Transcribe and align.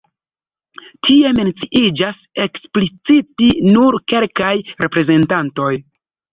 Tie 1.07 1.29
menciiĝas 1.39 2.17
eksplicite 2.47 3.53
nur 3.77 4.01
kelkaj 4.15 4.53
reprezentantoj. 4.85 5.73